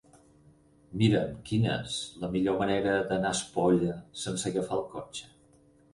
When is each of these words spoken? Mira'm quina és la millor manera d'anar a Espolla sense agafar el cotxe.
Mira'm 1.01 1.35
quina 1.49 1.75
és 1.89 1.99
la 2.23 2.31
millor 2.37 2.57
manera 2.63 2.95
d'anar 3.11 3.35
a 3.35 3.39
Espolla 3.41 3.99
sense 4.23 4.53
agafar 4.53 4.81
el 4.83 4.87
cotxe. 4.95 5.33